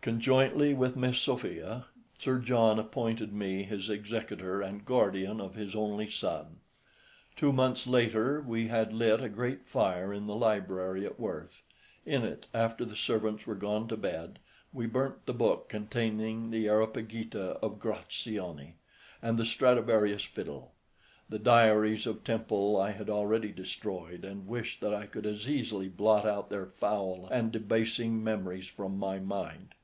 Conjointly 0.00 0.72
with 0.72 0.96
Miss 0.96 1.18
Sophia, 1.18 1.84
Sir 2.18 2.38
John 2.38 2.78
appointed 2.78 3.30
me 3.30 3.64
his 3.64 3.90
executor 3.90 4.62
and 4.62 4.86
guardian 4.86 5.38
of 5.38 5.54
his 5.54 5.76
only 5.76 6.08
son. 6.08 6.60
Two 7.36 7.52
months 7.52 7.86
later 7.86 8.40
we 8.40 8.68
had 8.68 8.94
lit 8.94 9.20
a 9.22 9.28
great 9.28 9.66
fire 9.66 10.14
in 10.14 10.26
the 10.26 10.34
library 10.36 11.04
at 11.04 11.20
Worth. 11.20 11.60
In 12.06 12.22
it, 12.24 12.46
after 12.54 12.86
the 12.86 12.96
servants 12.96 13.46
were 13.46 13.56
gone 13.56 13.86
to 13.88 13.98
bed, 13.98 14.38
we 14.72 14.86
burnt 14.86 15.26
the 15.26 15.34
book 15.34 15.68
containing 15.68 16.50
the 16.52 16.68
"Areopagita" 16.68 17.58
of 17.60 17.78
Graziani, 17.78 18.76
and 19.20 19.36
the 19.36 19.44
Stradivarius 19.44 20.24
fiddle. 20.24 20.72
The 21.28 21.38
diaries 21.40 22.06
of 22.06 22.24
Temple 22.24 22.80
I 22.80 22.92
had 22.92 23.10
already 23.10 23.52
destroyed, 23.52 24.24
and 24.24 24.46
wish 24.48 24.80
that 24.80 24.94
I 24.94 25.04
could 25.04 25.26
as 25.26 25.46
easily 25.50 25.88
blot 25.88 26.24
out 26.24 26.48
their 26.48 26.66
foul 26.66 27.28
and 27.30 27.52
debasing 27.52 28.24
memories 28.24 28.68
from 28.68 28.98
my 28.98 29.18
mind. 29.18 29.74